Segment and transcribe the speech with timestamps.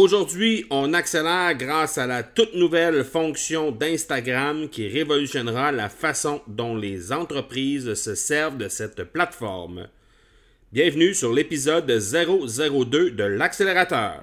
[0.00, 6.76] Aujourd'hui, on accélère grâce à la toute nouvelle fonction d'Instagram qui révolutionnera la façon dont
[6.76, 9.88] les entreprises se servent de cette plateforme.
[10.72, 14.22] Bienvenue sur l'épisode 002 de l'accélérateur.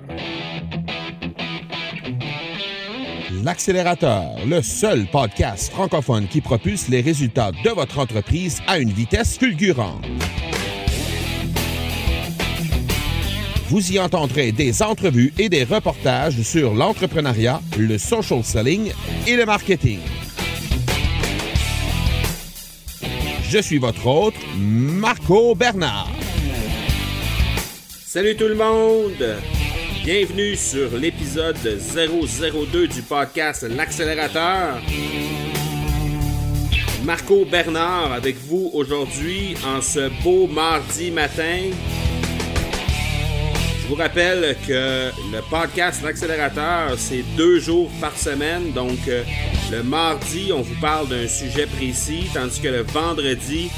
[3.44, 9.38] L'accélérateur, le seul podcast francophone qui propulse les résultats de votre entreprise à une vitesse
[9.38, 10.05] fulgurante.
[13.67, 18.92] Vous y entendrez des entrevues et des reportages sur l'entrepreneuriat, le social selling
[19.26, 19.99] et le marketing.
[23.49, 26.11] Je suis votre hôte, Marco Bernard.
[28.05, 29.37] Salut tout le monde!
[30.04, 34.80] Bienvenue sur l'épisode 002 du podcast L'accélérateur.
[37.04, 41.71] Marco Bernard avec vous aujourd'hui en ce beau mardi matin.
[43.86, 48.72] Je vous rappelle que le podcast L'accélérateur, c'est deux jours par semaine.
[48.72, 49.23] Donc, euh,
[49.72, 53.70] le mardi, on vous parle d'un sujet précis, tandis que le vendredi,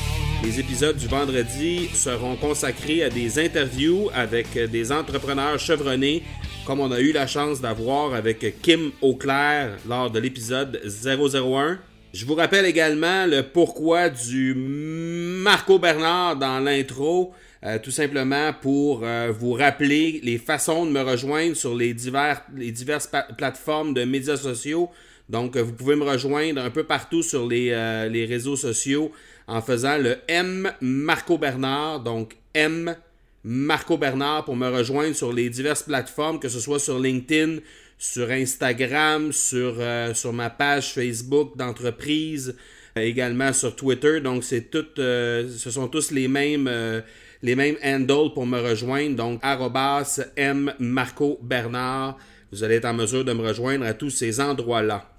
[0.45, 6.23] les épisodes du vendredi seront consacrés à des interviews avec des entrepreneurs chevronnés,
[6.65, 11.79] comme on a eu la chance d'avoir avec Kim Auclair lors de l'épisode 001.
[12.13, 17.33] Je vous rappelle également le pourquoi du Marco Bernard dans l'intro.
[17.67, 22.41] Euh, tout simplement pour euh, vous rappeler les façons de me rejoindre sur les, divers,
[22.55, 24.89] les diverses plateformes de médias sociaux.
[25.27, 27.71] Donc, euh, vous pouvez me rejoindre un peu partout sur les,
[28.09, 29.11] les, réseaux sociaux
[29.47, 31.99] en faisant le M Marco Bernard.
[31.99, 32.95] Donc, M
[33.43, 37.57] Marco Bernard pour me rejoindre sur les diverses plateformes, que ce soit sur LinkedIn,
[37.97, 39.75] sur Instagram, sur,
[40.13, 42.55] sur ma page Facebook d'entreprise,
[42.95, 44.21] également sur Twitter.
[44.21, 47.03] Donc, c'est tout, ce sont tous les mêmes
[47.41, 49.15] les mêmes handles pour me rejoindre.
[49.15, 52.17] Donc, arrobas M Marco Bernard.
[52.51, 55.16] Vous allez être en mesure de me rejoindre à tous ces endroits-là.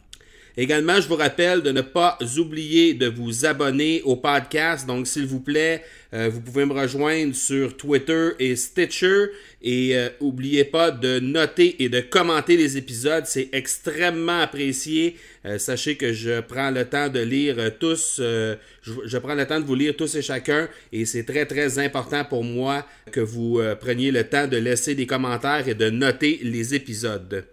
[0.61, 4.89] Également, je vous rappelle de ne pas oublier de vous abonner au podcast.
[4.89, 9.27] Donc, s'il vous plaît, euh, vous pouvez me rejoindre sur Twitter et Stitcher.
[9.63, 13.23] Et n'oubliez euh, pas de noter et de commenter les épisodes.
[13.25, 15.15] C'est extrêmement apprécié.
[15.45, 18.15] Euh, sachez que je prends le temps de lire tous.
[18.19, 20.69] Je, je, prends le temps de vous lire tous et chacun.
[20.91, 25.07] Et c'est très, très important pour moi que vous preniez le temps de laisser des
[25.07, 27.45] commentaires et de noter les épisodes.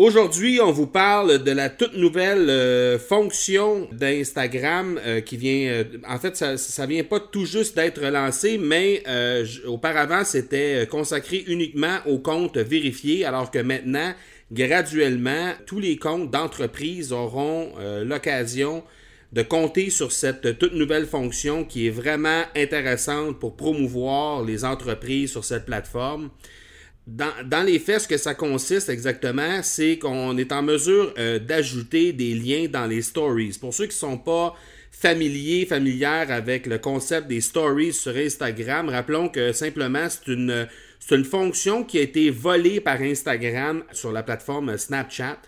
[0.00, 5.72] Aujourd'hui, on vous parle de la toute nouvelle euh, fonction d'Instagram euh, qui vient.
[5.72, 9.02] Euh, en fait, ça, ça vient pas tout juste d'être lancé, mais
[9.66, 14.14] auparavant, c'était consacré uniquement aux comptes vérifiés, alors que maintenant,
[14.52, 17.72] graduellement, tous les comptes d'entreprise auront
[18.04, 18.84] l'occasion
[19.32, 25.32] de compter sur cette toute nouvelle fonction qui est vraiment intéressante pour promouvoir les entreprises
[25.32, 26.30] sur cette plateforme
[27.08, 32.12] dans, les faits, ce que ça consiste exactement, c'est qu'on est en mesure euh, d'ajouter
[32.12, 33.56] des liens dans les stories.
[33.58, 34.54] Pour ceux qui ne sont pas
[34.90, 40.68] familiers, familières avec le concept des stories sur Instagram, rappelons que simplement c'est une,
[41.00, 45.38] C'est une fonction qui a été volée par Instagram sur la plateforme Snapchat.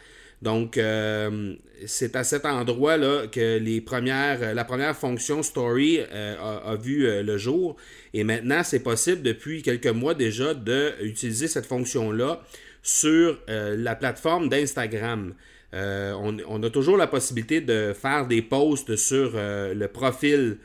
[0.42, 1.54] Donc, euh,
[1.86, 7.22] c'est à cet endroit-là que les premières, la première fonction Story euh, a, vu euh,
[7.22, 7.76] le jour.
[8.14, 12.42] Et maintenant, c'est possible depuis quelques mois déjà d'utiliser cette fonction-là
[12.82, 15.34] sur la plateforme d'Instagram.
[15.74, 20.56] On, on, a toujours la possibilité de faire des posts sur le profil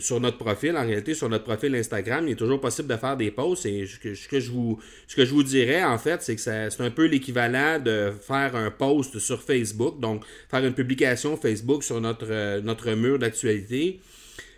[0.00, 3.16] sur notre profil, en réalité, sur notre profil Instagram, il est toujours possible de faire
[3.16, 3.66] des posts.
[3.66, 8.12] Et ce que, je, vous, dirais, en fait, c'est que c'est un peu l'équivalent de
[8.20, 14.00] faire un post sur Facebook, donc faire une publication Facebook sur notre, euh, mur d'actualité.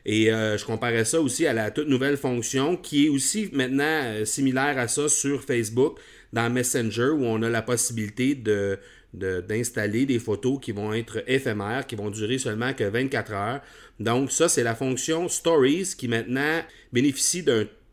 [0.07, 3.85] Et euh, je comparais ça aussi à la toute nouvelle fonction qui est aussi maintenant
[3.85, 5.99] euh, similaire à ça sur Facebook
[6.33, 8.79] dans Messenger où on a la possibilité de,
[9.13, 13.61] d'installer des photos qui vont être éphémères, qui vont durer seulement que 24 heures.
[13.99, 16.63] Donc ça, c'est la fonction Stories qui maintenant
[16.93, 17.45] bénéficie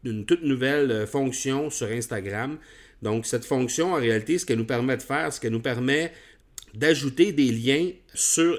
[0.03, 2.57] d'une toute nouvelle euh, fonction sur Instagram.
[3.01, 6.11] Donc cette fonction, en réalité, ce qu'elle nous permet de faire, ce qu'elle nous permet
[6.73, 7.89] d'ajouter des liens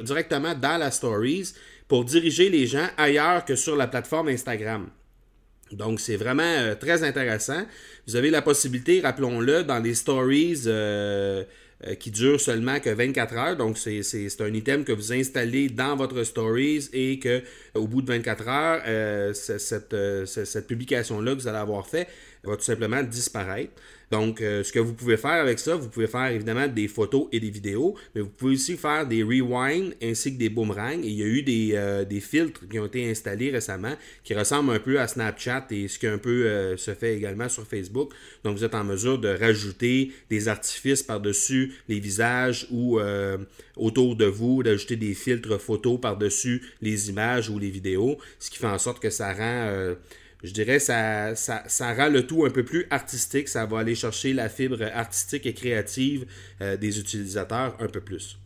[0.02, 1.52] directement dans la Stories
[1.86, 4.88] pour diriger les gens ailleurs que sur la plateforme Instagram.
[5.72, 7.62] Donc, c'est vraiment euh, très intéressant.
[8.06, 11.44] Vous avez la possibilité, rappelons-le, dans les stories euh,
[11.86, 13.56] euh, qui dure seulement que 24 heures.
[13.56, 14.02] Donc, c'est
[14.40, 17.40] un item que vous installez dans votre Stories et que
[17.74, 22.08] au bout de 24 heures, euh, cette, euh, cette publication-là vous allez avoir fait
[22.48, 23.72] va tout simplement disparaître.
[24.10, 27.28] Donc, euh, ce que vous pouvez faire avec ça, vous pouvez faire évidemment des photos
[27.30, 31.02] et des vidéos, mais vous pouvez aussi faire des rewinds ainsi que des boomerangs.
[31.02, 34.72] il y a eu des, euh, des, filtres qui ont été installés récemment qui ressemblent
[34.72, 38.12] un peu à Snapchat et ce qui un peu euh, se fait également sur Facebook.
[38.44, 42.98] Donc, vous êtes en mesure de rajouter des artifices par-dessus les visages ou
[43.76, 48.58] autour de vous, d'ajouter des filtres photos par-dessus les images ou les vidéos, ce qui
[48.58, 49.94] fait en sorte que ça rend
[50.42, 53.48] je dirais ça, ça, ça rend le tout un peu plus artistique.
[53.48, 56.26] Ça va aller chercher la fibre artistique et créative
[56.60, 58.38] euh, des utilisateurs un peu plus.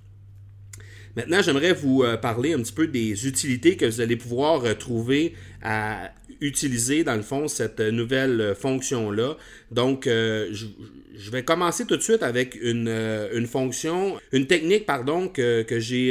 [1.17, 4.73] Maintenant, j'aimerais vous euh, parler un petit peu des utilités que vous allez pouvoir euh,
[4.73, 6.11] trouver à
[6.41, 9.37] utiliser, dans le fond, cette nouvelle fonction-là.
[9.71, 12.89] Donc, je, vais commencer tout de suite avec une,
[13.33, 16.11] une fonction, une technique, pardon, que, que j'ai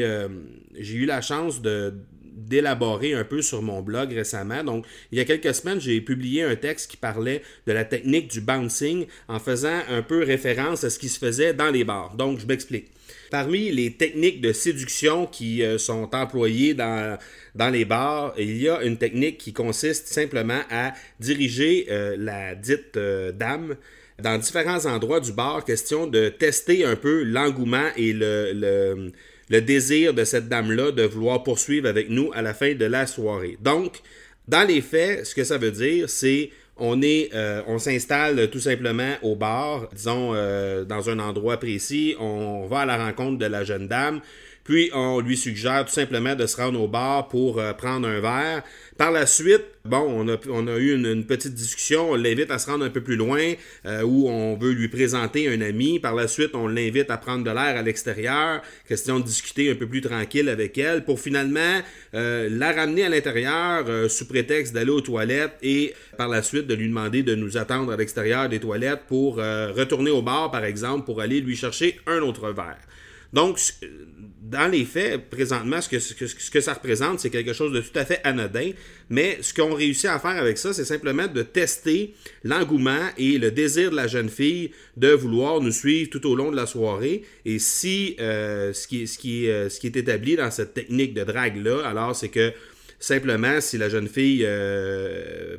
[0.80, 1.94] eu la chance de,
[2.48, 4.64] d'élaborer un peu sur mon blog récemment.
[4.64, 8.30] Donc, il y a quelques semaines, j'ai publié un texte qui parlait de la technique
[8.30, 12.16] du bouncing en faisant un peu référence à ce qui se faisait dans les bars.
[12.16, 12.92] Donc, je m'explique.
[13.30, 17.18] Parmi les techniques de séduction qui euh, sont employées dans,
[17.72, 22.98] les bars, il y a une technique qui consiste simplement à diriger euh, la dite
[22.98, 23.78] euh, dame
[24.22, 29.12] dans différents endroits du bar, question de tester un peu l'engouement et le
[29.60, 33.58] désir de cette dame-là de vouloir poursuivre avec nous à la fin de la soirée.
[33.62, 34.02] Donc,
[34.48, 38.60] dans les faits, ce que ça veut dire, c'est on est, euh, on s'installe tout
[38.60, 43.46] simplement au bar, disons euh, dans un endroit précis, on va à la rencontre de
[43.46, 44.22] la jeune dame,
[44.72, 48.22] puis on lui suggère tout simplement de se rendre au bar pour euh, prendre un
[48.22, 48.64] verre.
[48.98, 52.86] Par la suite, bon, on a, eu une, petite discussion, on l'invite à se rendre
[52.86, 53.52] un peu plus loin,
[53.86, 56.00] euh, où on veut lui présenter un ami.
[56.00, 59.76] Par la suite, on l'invite à prendre de l'air à l'extérieur, question de discuter un
[59.76, 61.82] peu plus tranquille avec elle, pour finalement
[62.14, 66.76] euh, la ramener à l'intérieur sous prétexte d'aller aux toilettes et par la suite de
[66.76, 71.04] lui demander de nous attendre à l'extérieur des toilettes pour retourner au bar, par exemple,
[71.04, 72.78] pour aller lui chercher un autre verre.
[73.34, 73.60] Donc,
[74.42, 78.20] dans les faits, présentement, ce que, ça représente, c'est quelque chose de tout à fait
[78.26, 78.72] anodin.
[79.10, 83.52] Mais ce qu'on réussit à faire avec ça, c'est simplement de tester l'engouement et le
[83.52, 87.24] désir de la jeune fille de vouloir nous suivre tout au long de la soirée.
[87.46, 92.14] Et si euh, ce, qui, qui, euh, est établi dans cette technique de drague-là, alors
[92.14, 92.52] c'est que
[93.00, 95.58] simplement, si la jeune fille euh,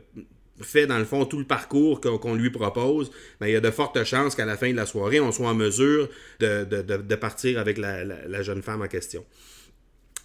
[0.60, 3.70] fait dans le fond tout le parcours qu'on lui propose, ben, il y a de
[3.70, 6.08] fortes chances qu'à la fin de la soirée, on soit en mesure
[6.40, 9.24] de, partir avec la, jeune femme en question.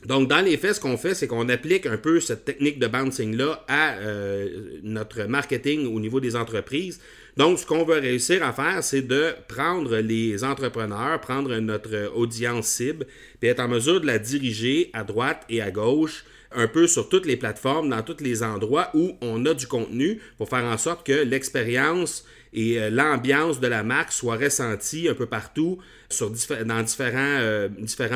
[0.06, 2.86] Donc, dans les faits, ce qu'on fait, c'est qu'on applique un peu cette technique de
[2.86, 7.00] bouncing-là à euh, notre marketing au niveau des entreprises.
[7.36, 12.68] Donc, ce qu'on veut réussir à faire, c'est de prendre les entrepreneurs, prendre notre audience
[12.68, 13.08] cible,
[13.40, 17.10] puis être en mesure de la diriger à droite et à gauche un peu sur
[17.10, 20.78] toutes les plateformes, dans tous les endroits où on a du contenu pour faire en
[20.78, 25.78] sorte que l'expérience et euh, l'ambiance de la marque soit ressentie un peu partout
[26.10, 27.70] sur dans différents, euh,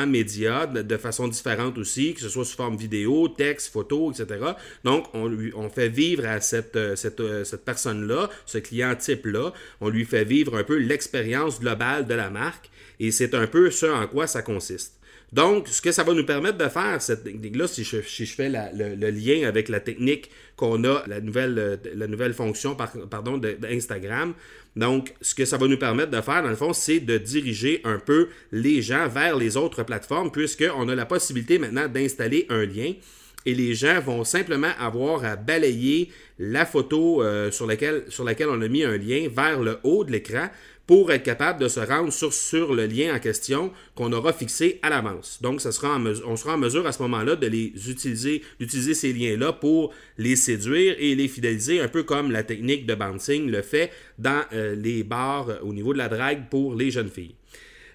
[0.07, 4.53] médias de, façon différente aussi, que ce soit sous forme vidéo, texte, photo, etc.
[4.83, 10.23] Donc, on, fait vivre à cette, euh, cette personne-là, ce client type-là, on lui fait
[10.23, 12.69] vivre un peu l'expérience globale de la marque
[12.99, 15.00] et c'est un peu ce en quoi ça consiste.
[15.31, 19.09] Donc, ce que ça va nous permettre de faire, cette technique-là, si je, fais le,
[19.11, 24.33] lien avec la technique qu'on a, la nouvelle, la nouvelle fonction pardon, d'Instagram,
[24.75, 27.81] donc, ce que ça va nous permettre de faire, dans le fond, c'est de diriger
[27.83, 32.65] un peu les gens vers les autres plateformes, puisqu'on a la possibilité maintenant d'installer un
[32.65, 32.93] lien
[33.45, 38.67] et les gens vont simplement avoir à balayer la photo euh, sur laquelle on a
[38.67, 40.49] mis un lien vers le haut de l'écran
[40.91, 44.89] pour être capable de se rendre sur, le lien en question qu'on aura fixé à
[44.89, 45.39] l'avance.
[45.41, 49.93] Donc, on sera en mesure à ce moment-là de les utiliser, d'utiliser ces liens-là pour
[50.17, 54.43] les séduire et les fidéliser, un peu comme la technique de bouncing le fait dans
[54.51, 57.35] euh, les bars au niveau de la drague pour les jeunes filles.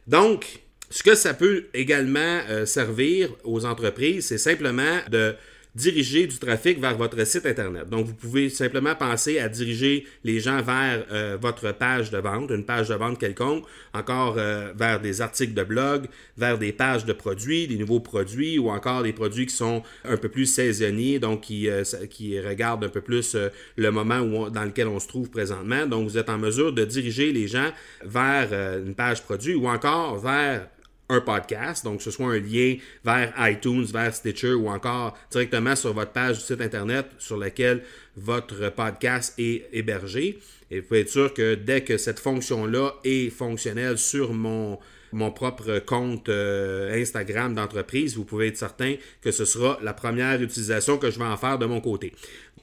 [0.06, 5.34] Donc, ce que ça peut également euh, servir aux entreprises, c'est simplement de
[5.76, 7.88] diriger du trafic vers votre site Internet.
[7.90, 12.50] Donc, vous pouvez simplement penser à diriger les gens vers euh, votre page de vente,
[12.50, 16.06] une page de vente quelconque, encore euh, vers des articles de blog,
[16.38, 20.16] vers des pages de produits, des nouveaux produits ou encore des produits qui sont un
[20.16, 21.68] peu plus saisonniers, donc qui,
[22.08, 23.36] qui regardent un peu plus
[23.76, 25.86] le moment où dans lequel on se trouve présentement.
[25.86, 27.70] Donc, vous êtes en mesure de diriger les gens
[28.02, 30.68] vers une page produit ou encore vers
[31.08, 35.92] un podcast, donc ce soit un lien vers iTunes, vers Stitcher ou encore directement sur
[35.92, 37.82] votre page du site Internet sur laquelle
[38.16, 40.38] votre podcast est hébergé.
[40.70, 44.78] Et vous pouvez être sûr que dès que cette fonction-là est fonctionnelle sur mon,
[45.12, 50.42] mon propre compte euh, Instagram d'entreprise, vous pouvez être certain que ce sera la première
[50.42, 52.12] utilisation que je vais en faire de mon côté.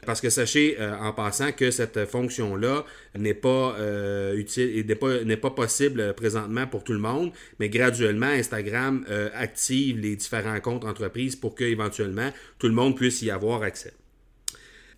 [0.06, 2.86] Parce que sachez euh, en passant que cette fonction-là
[3.18, 7.70] n'est pas euh, utile et n'est pas, pas possible présentement pour tout le monde, mais
[7.70, 13.22] graduellement, Instagram euh, active les différents comptes entreprises pour que éventuellement tout le monde puisse
[13.22, 13.94] y avoir accès.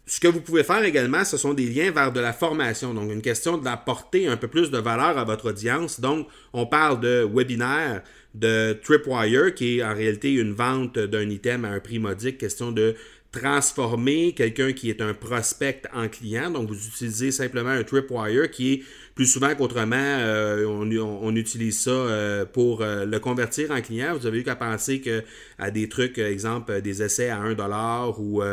[0.08, 3.12] Ce que vous pouvez faire également, ce sont des liens vers de la formation, donc
[3.12, 6.00] une question d'apporter un peu plus de valeur à votre audience.
[6.00, 8.04] Donc, on parle de webinaires,
[8.36, 12.72] de Tripwire, qui est en réalité une vente d'un item à un prix modique, question
[12.72, 12.96] de
[13.32, 16.52] transformer quelqu'un qui est un prospect en client.
[16.52, 18.84] Donc, vous utilisez simplement un tripwire qui est
[19.16, 24.14] plus souvent qu'autrement, euh, on, utilise ça euh, pour euh, le convertir en client.
[24.18, 25.24] Vous avez eu qu'à penser que
[25.58, 28.44] à des trucs, exemple, des essais à 1$ ou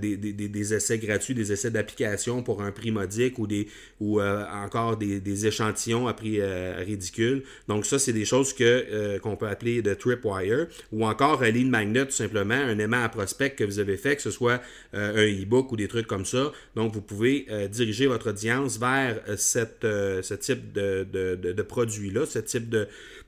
[0.00, 3.68] des, essais gratuits, des essais d'application pour un prix modique ou des
[4.00, 7.44] ou encore des, échantillons à prix ridicule.
[7.68, 8.84] Donc ça, c'est des choses que
[9.22, 10.66] qu'on peut appeler de tripwire.
[10.92, 14.16] Ou encore un lead magnet, tout simplement, un aimant à prospect que vous avez fait,
[14.16, 14.60] que ce soit
[14.92, 16.52] un e-book ou des trucs comme ça.
[16.76, 22.74] Donc, vous pouvez diriger votre audience vers cette ce type de, de, produit-là, ce type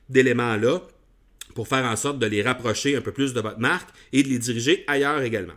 [0.09, 0.81] d'éléments-là,
[1.55, 4.29] pour faire en sorte de les rapprocher un peu plus de votre marque et de
[4.29, 5.55] les diriger ailleurs également.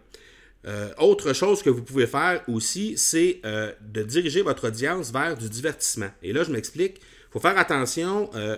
[0.67, 5.37] Euh, autre chose que vous pouvez faire aussi, c'est euh, de diriger votre audience vers
[5.37, 6.11] du divertissement.
[6.23, 6.99] Et là, je m'explique.
[6.99, 8.31] Il faut faire attention.
[8.35, 8.57] Euh,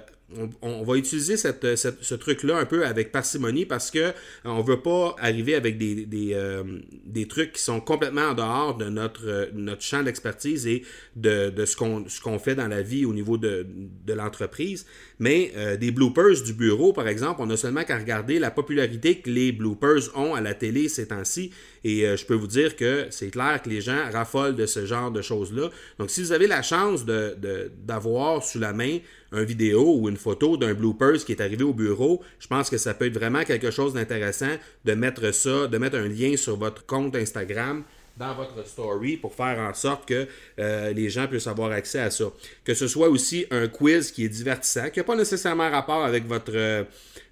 [0.62, 4.12] on, va utiliser ce truc-là un peu avec parcimonie parce que euh,
[4.44, 6.64] on veut pas arriver avec euh,
[7.04, 10.82] des, trucs qui sont complètement en dehors de notre, euh, champ d'expertise et
[11.16, 13.66] de, ce qu'on fait dans la vie au niveau de,
[14.08, 14.86] l'entreprise.
[15.18, 19.30] Mais des bloopers du bureau, par exemple, on a seulement qu'à regarder la popularité que
[19.30, 21.52] les bloopers ont à la télé ces temps-ci.
[21.84, 25.10] Et je peux vous dire que c'est clair que les gens raffolent de ce genre
[25.10, 25.70] de choses-là.
[25.98, 28.98] Donc, si vous avez la chance d'avoir sous la main
[29.32, 32.78] un vidéo ou une photo d'un bloopers qui est arrivé au bureau, je pense que
[32.78, 36.56] ça peut être vraiment quelque chose d'intéressant de mettre ça, de mettre un lien sur
[36.56, 37.84] votre compte Instagram
[38.16, 40.26] dans votre story pour faire en sorte que
[40.58, 42.26] euh, les gens puissent avoir accès à ça.
[42.64, 46.26] Que ce soit aussi un quiz qui est divertissant, qui n'a pas nécessairement rapport avec
[46.26, 46.84] votre, euh,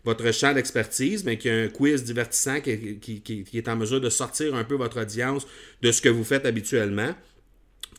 [0.05, 4.11] votre champ d'expertise, mais qui est un quiz divertissant qui, qui, est en mesure de
[4.11, 5.47] sortir un peu votre audience
[5.83, 7.15] de ce que vous faites habituellement.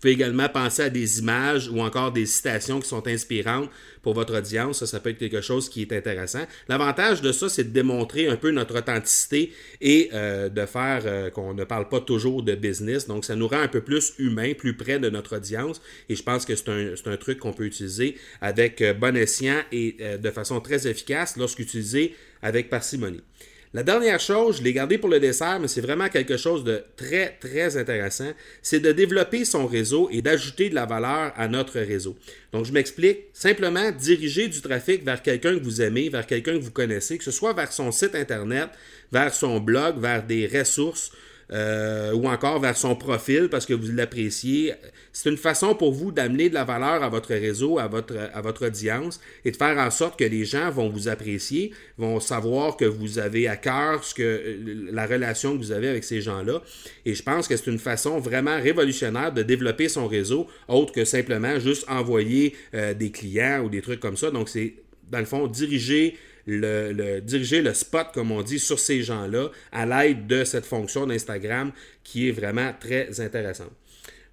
[0.02, 3.70] Vous pouvez également penser à des images ou encore des citations qui sont inspirantes
[4.02, 4.80] pour votre audience.
[4.80, 6.44] Ça, ça peut être quelque chose qui est intéressant.
[6.68, 11.30] L'avantage de ça, c'est de démontrer un peu notre authenticité et euh, de faire euh,
[11.30, 13.06] qu'on ne parle pas toujours de business.
[13.06, 15.80] Donc, ça nous rend un peu plus humain, plus près de notre audience.
[16.10, 19.98] Et je pense que c'est un, truc qu'on peut utiliser avec euh, bon escient et
[20.20, 23.22] de façon très efficace lorsqu'utilisé avec parcimonie.
[23.74, 26.84] La dernière chose, je l'ai gardé pour le dessert, mais c'est vraiment quelque chose de
[26.98, 31.80] très, très intéressant, c'est de développer son réseau et d'ajouter de la valeur à notre
[31.80, 32.18] réseau.
[32.52, 33.28] Donc, je m'explique.
[33.32, 37.24] Simplement, diriger du trafic vers quelqu'un que vous aimez, vers quelqu'un que vous connaissez, que
[37.24, 38.72] ce soit vers son site Internet,
[39.10, 41.14] vers son blog, vers des ressources,
[41.54, 44.74] euh, ou encore vers son profil parce que vous l'appréciez.
[45.12, 48.42] C'est une façon pour vous d'amener de la valeur à votre réseau, à votre, à
[48.42, 52.78] votre audience et de faire en sorte que les gens vont vous apprécier, vont savoir
[52.78, 56.62] que vous avez à cœur que, euh, la relation que vous avez avec ces gens-là.
[57.06, 61.06] Et je pense que c'est une façon vraiment révolutionnaire de développer son réseau, autre que
[61.06, 64.32] simplement juste envoyer euh, des clients ou des trucs comme ça.
[64.32, 64.76] Donc, c'est
[65.12, 66.18] dans le fond, diriger
[66.60, 71.06] le, diriger le spot, comme on dit, sur ces gens-là à l'aide de cette fonction
[71.08, 71.72] d'Instagram
[72.04, 73.72] qui est vraiment très intéressante.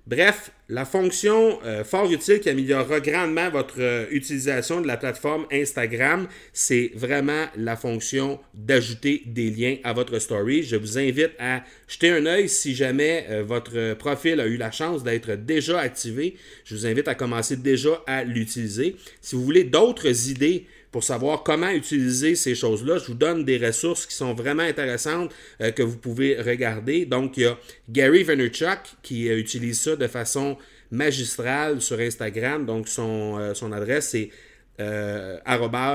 [0.07, 5.47] Bref, la fonction euh, fort utile qui améliorera grandement votre euh, utilisation de la plateforme
[5.51, 10.63] Instagram, c'est vraiment la fonction d'ajouter des liens à votre story.
[10.63, 14.71] Je vous invite à jeter un œil si jamais euh, votre profil a eu la
[14.71, 16.37] chance d'être déjà activé.
[16.65, 18.97] Je vous invite à commencer déjà à l'utiliser.
[19.23, 22.99] Si vous voulez d'autres idées pour savoir comment utiliser ces choses-là.
[22.99, 27.05] Je vous donne des ressources qui sont vraiment intéressantes euh, que vous pouvez regarder.
[27.05, 27.59] Donc, il y a
[27.89, 30.57] Gary Vaynerchuk qui utilise ça de façon
[30.91, 32.67] magistrale sur Instagram.
[32.67, 34.11] Donc, son, euh, adresse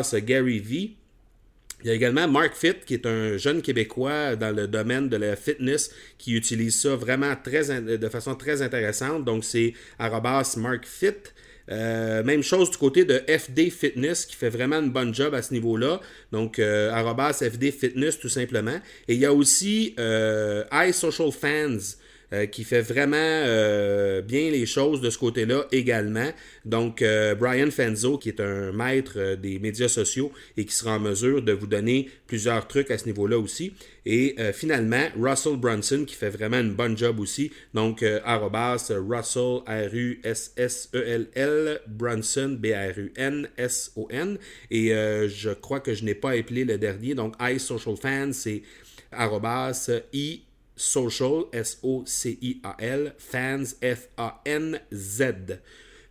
[0.03, 0.95] c'est GaryV.
[1.83, 5.17] Il y a également Mark Fit, qui est un jeune Québécois dans le domaine de
[5.17, 9.25] la fitness, qui utilise ça vraiment de façon très intéressante.
[9.25, 9.73] Donc, c'est
[10.55, 11.33] MarkFit.
[11.71, 15.41] Euh, même chose du côté de FD Fitness qui fait vraiment une bonne job à
[15.41, 16.01] ce niveau-là.
[16.31, 16.91] Donc, euh,
[17.41, 18.79] FD Fitness tout simplement.
[19.07, 21.97] Et il y a aussi euh, iSocialFans Fans
[22.33, 26.31] euh, qui fait vraiment euh, bien les choses de ce côté-là également.
[26.65, 30.99] Donc, euh, Brian Fenzo, qui est un maître des médias sociaux et qui sera en
[30.99, 33.73] mesure de vous donner plusieurs trucs à ce niveau-là aussi.
[34.07, 37.51] Et finalement, Russell Brunson, qui fait vraiment une bonne job aussi.
[37.73, 40.59] Donc, arrobas Russell, R-U-S-S-E-L-L,
[41.87, 44.37] Brunson, B-R-U-N-S-O-N.
[44.71, 47.15] Et je crois que je n'ai pas appelé le dernier.
[47.15, 48.63] Donc, iSocialFans, c'est
[49.11, 50.41] arrobas I
[50.75, 55.23] social, S-O-C-I-A-L, fans, F-A-N-Z.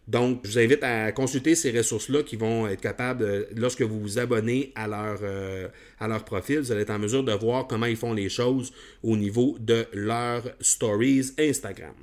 [0.09, 4.19] Donc, je vous invite à consulter ces ressources-là qui vont être capables, lorsque vous vous
[4.19, 5.69] abonnez à leur, euh,
[6.01, 8.73] à leur profil, vous allez être en mesure de voir comment ils font les choses
[9.03, 11.95] au niveau de leurs stories Instagram.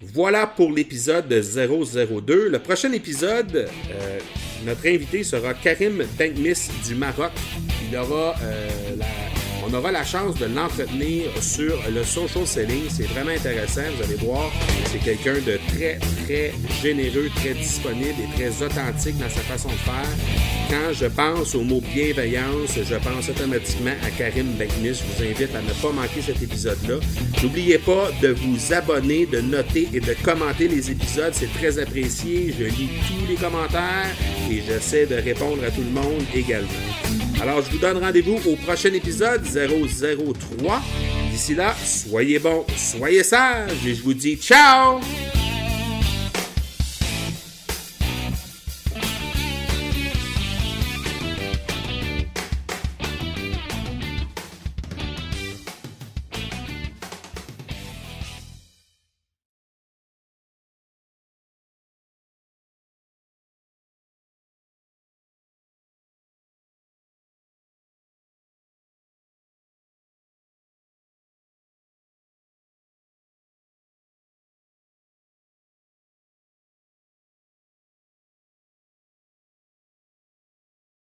[0.00, 2.48] Voilà pour l'épisode 002.
[2.48, 3.56] Le prochain épisode,
[3.90, 4.18] euh,
[4.66, 7.32] notre invité sera Karim Benkmis du Maroc.
[7.88, 9.23] Il aura euh, la
[9.66, 12.84] on aura la chance de l'entretenir sur le social selling.
[12.88, 13.82] C'est vraiment intéressant.
[13.96, 14.50] Vous allez voir,
[14.86, 16.52] c'est quelqu'un de très, très
[16.82, 20.08] généreux, très disponible et très authentique dans sa façon de faire.
[20.70, 24.94] Quand je pense au mot bienveillance, je pense automatiquement à Karim Beknis.
[24.94, 26.96] Je vous invite à ne pas manquer cet épisode-là.
[27.42, 31.32] N'oubliez pas de vous abonner, de noter et de commenter les épisodes.
[31.32, 32.54] C'est très apprécié.
[32.58, 34.14] Je lis tous les commentaires
[34.50, 37.23] et j'essaie de répondre à tout le monde également.
[37.40, 40.80] Alors, je vous donne rendez-vous au prochain épisode 003.
[41.30, 45.00] D'ici là, soyez bons, soyez sages et je vous dis ciao!